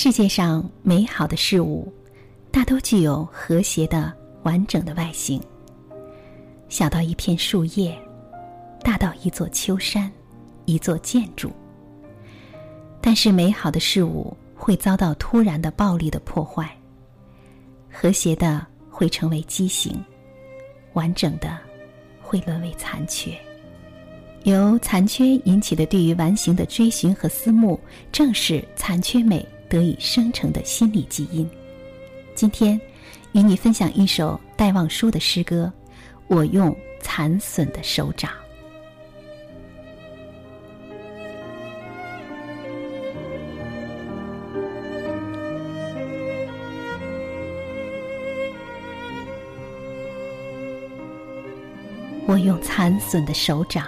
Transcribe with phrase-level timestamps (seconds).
[0.00, 1.92] 世界上美好的事物，
[2.52, 5.42] 大都具有和谐的、完整的外形。
[6.68, 7.98] 小到一片树叶，
[8.84, 10.08] 大到一座秋山、
[10.66, 11.50] 一座建筑。
[13.00, 16.66] 但是，美好的事物会遭到突然的、暴力的破坏；
[17.90, 20.00] 和谐的会成为畸形，
[20.92, 21.58] 完整的
[22.22, 23.36] 会沦为残缺。
[24.44, 27.80] 由残缺引起的对于完形的追寻和思慕，
[28.12, 29.44] 正是残缺美。
[29.68, 31.48] 得以生成的心理基因。
[32.34, 32.80] 今天，
[33.32, 35.72] 与你分享一首戴望舒的诗歌。
[36.28, 38.30] 我用残损的手掌，
[52.26, 53.86] 我用残损的手掌，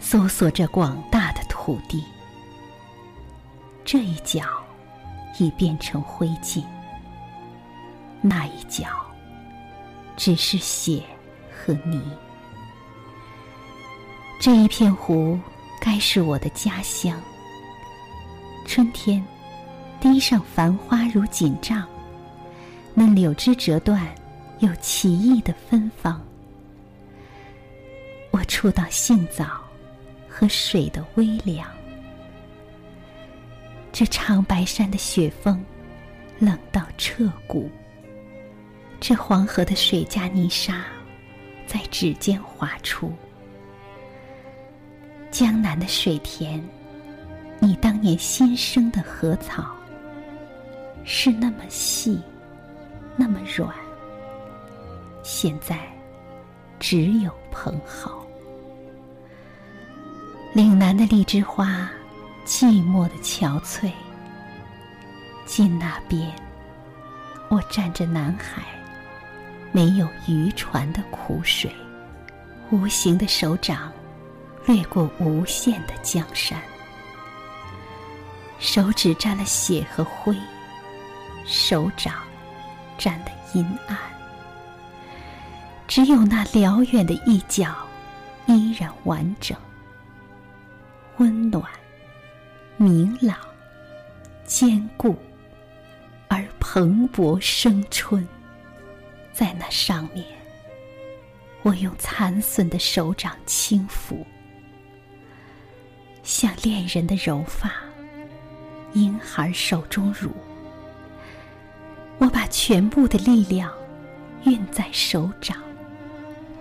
[0.00, 2.04] 搜索着广大的土地。
[3.92, 4.44] 这一角
[5.40, 6.62] 已变成灰烬，
[8.20, 8.86] 那一角
[10.16, 11.02] 只是血
[11.50, 12.00] 和泥。
[14.40, 15.36] 这一片湖
[15.80, 17.20] 该是我的家乡。
[18.64, 19.26] 春天，
[19.98, 21.84] 堤上繁花如锦帐，
[22.94, 24.06] 那柳枝折断，
[24.60, 26.22] 有奇异的芬芳。
[28.30, 29.46] 我触到杏枣
[30.28, 31.66] 和水的微凉。
[34.00, 35.62] 这长白山的雪峰，
[36.38, 37.70] 冷到彻骨。
[38.98, 40.86] 这黄河的水加泥沙，
[41.66, 43.12] 在指尖划出。
[45.30, 46.66] 江南的水田，
[47.58, 49.66] 你当年新生的禾草，
[51.04, 52.18] 是那么细，
[53.16, 53.68] 那么软。
[55.22, 55.78] 现在，
[56.78, 58.10] 只有蓬蒿。
[60.54, 61.86] 岭南的荔枝花。
[62.44, 63.90] 寂寞的憔悴。
[65.46, 66.32] 近那边，
[67.48, 68.62] 我站着南海，
[69.72, 71.74] 没有渔船的苦水，
[72.70, 73.92] 无形的手掌，
[74.66, 76.60] 掠过无限的江山。
[78.58, 80.36] 手指沾了血和灰，
[81.46, 82.14] 手掌
[82.98, 83.96] 沾的阴暗，
[85.88, 87.74] 只有那辽远的一角，
[88.46, 89.56] 依然完整，
[91.16, 91.64] 温暖。
[92.82, 93.36] 明朗、
[94.46, 95.14] 坚固
[96.28, 98.26] 而蓬勃生春，
[99.34, 100.24] 在那上面，
[101.60, 104.24] 我用残损的手掌轻抚，
[106.22, 107.70] 像恋人的柔发，
[108.94, 110.30] 婴孩手中乳。
[112.16, 113.70] 我把全部的力量
[114.44, 115.54] 运在手掌，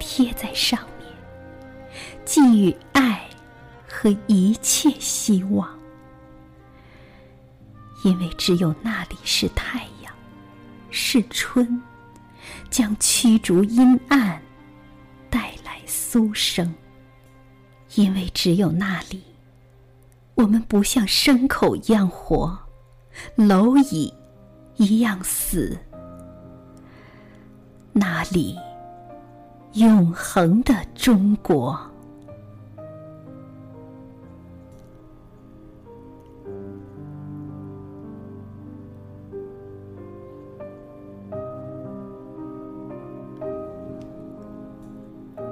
[0.00, 1.08] 贴在上面，
[2.24, 3.24] 寄予爱
[3.88, 5.77] 和一切希望。
[8.04, 10.12] 因为只有那里是太阳，
[10.90, 11.80] 是春，
[12.70, 14.40] 将驱逐阴暗，
[15.28, 16.72] 带来苏生。
[17.94, 19.22] 因为只有那里，
[20.34, 22.56] 我们不像牲口一样活，
[23.36, 24.12] 蝼蚁
[24.76, 25.76] 一样死。
[27.92, 28.56] 那里，
[29.72, 31.87] 永恒的中国。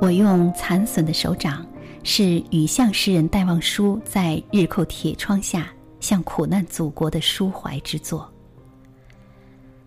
[0.00, 1.66] 我用残损的手掌，
[2.02, 8.30] 是雨巷诗人戴望舒在日寇铁窗下向苦难祖国的抒怀之作。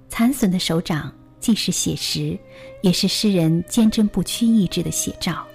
[0.10, 2.38] 残损的手掌既是写实，
[2.82, 5.46] 也是诗人坚贞不屈意志的写照。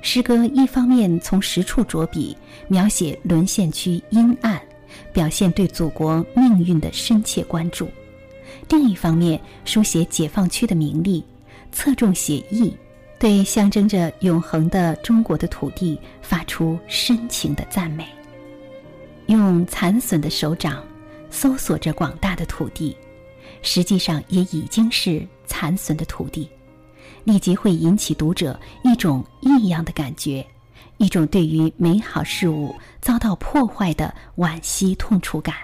[0.00, 2.34] 诗歌一方面从实处着笔，
[2.68, 4.58] 描写沦陷区阴暗，
[5.12, 7.86] 表现对祖国命运的深切关注；
[8.70, 11.22] 另一方面书写解放区的名利，
[11.72, 12.74] 侧重写意。
[13.18, 18.06] 对象征着永恒的中国的土地发出深情的赞美，
[19.26, 20.84] 用残损的手掌
[21.30, 22.94] 搜索着广大的土地，
[23.62, 26.46] 实际上也已经是残损的土地，
[27.24, 30.46] 立即会引起读者一种异样的感觉，
[30.98, 35.54] 一种对于美好事物遭到破坏的惋惜痛楚感，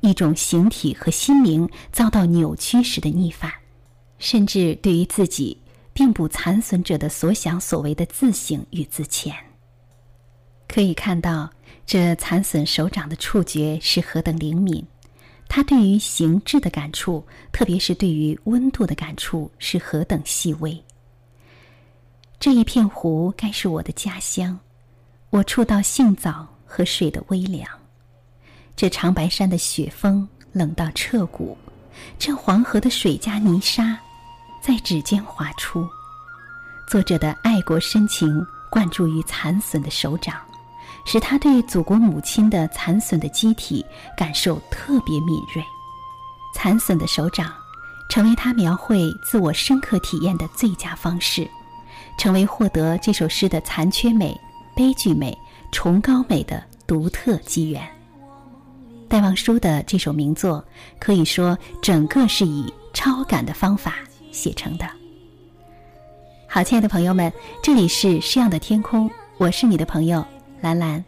[0.00, 3.52] 一种形体和心灵遭到扭曲时的逆反，
[4.18, 5.54] 甚至对于自己。
[5.98, 9.34] 并不残损者的所想所为的自省与自谦。
[10.68, 11.50] 可以看到，
[11.84, 14.86] 这残损手掌的触觉是何等灵敏，
[15.48, 20.80] 他对于形质的感触，特别是对于温度的感触是何等细微。
[22.38, 24.56] 这一片湖该是我的家乡，
[25.30, 27.68] 我触到杏枣和水的微凉，
[28.76, 31.58] 这长白山的雪峰冷到彻骨，
[32.20, 33.98] 这黄河的水加泥沙，
[34.60, 35.88] 在指尖划出。
[36.86, 40.36] 作者的爱国深情灌注于残损的手掌，
[41.04, 43.84] 使他对祖国母亲的残损的机体
[44.16, 45.62] 感受特别敏锐。
[46.54, 47.52] 残损的手掌，
[48.08, 51.48] 成为他描绘自我深刻体验的最佳方式，
[52.18, 54.34] 成为获得这首诗的残缺美、
[54.74, 55.36] 悲剧美、
[55.70, 57.86] 崇高美的独特机缘。
[59.08, 60.64] 戴望舒的这首名作，
[60.98, 63.96] 可以说整个是以超感的方法
[64.30, 64.88] 写成的。
[66.46, 67.32] 好，亲爱的朋友们，
[67.62, 70.24] 这里是诗样的天空，我是你的朋友
[70.60, 71.04] 兰兰。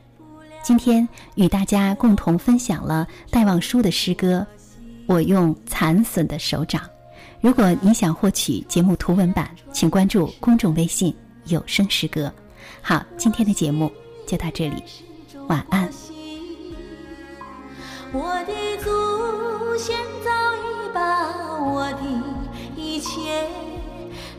[0.63, 4.47] 今天与大家共同分享了戴望舒的诗歌
[5.07, 6.83] 《我用残损的手掌》。
[7.41, 11.15] 如果你想获取节目图文版，请关注公众微信
[11.49, 12.31] “有声诗歌”。
[12.83, 13.91] 好，今天的节目
[14.27, 14.83] 就到这里，
[15.49, 15.89] 晚安。
[18.13, 18.53] 我的
[18.83, 21.01] 祖先早已把
[21.65, 22.40] 我的
[23.00, 23.49] 切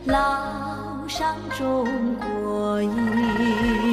[0.06, 1.84] 烙上中
[2.16, 3.91] 国印，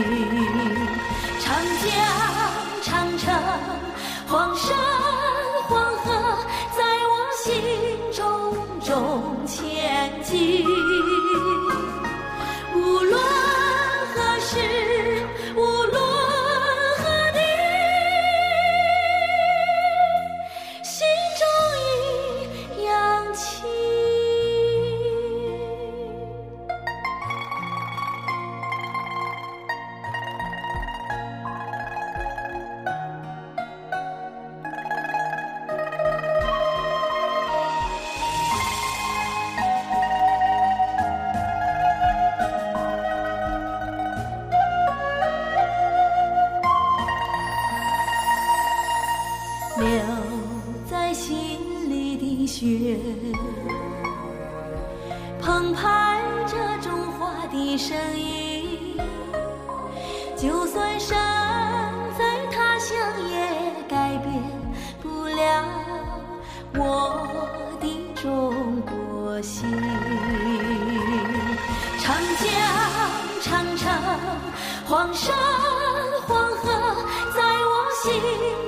[78.02, 78.10] 心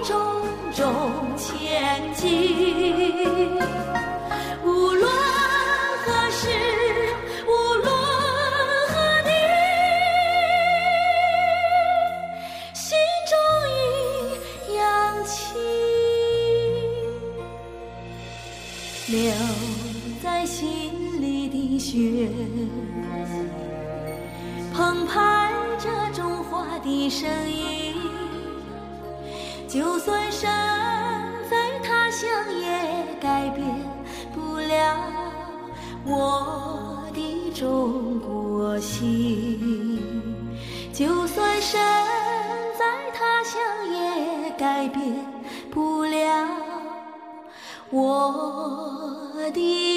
[0.04, 0.20] 中
[0.74, 0.84] 重
[1.38, 3.58] 千斤，
[4.62, 5.10] 无论
[6.04, 6.50] 何时，
[7.48, 7.88] 无论
[8.90, 8.94] 何
[9.24, 9.32] 地，
[12.74, 13.34] 心中
[14.68, 14.84] 一样
[15.24, 15.34] 亲。
[19.08, 19.16] 留
[20.22, 20.62] 在心
[21.22, 22.28] 里的血，
[24.74, 28.11] 澎湃着中华的声音。
[29.72, 30.50] 就算身
[31.50, 32.28] 在他乡，
[32.60, 32.68] 也
[33.22, 33.66] 改变
[34.36, 34.98] 不了
[36.06, 39.98] 我的中国心。
[40.92, 41.80] 就算身
[42.78, 45.02] 在他乡，也改变
[45.72, 46.50] 不了。
[47.92, 49.91] 我的。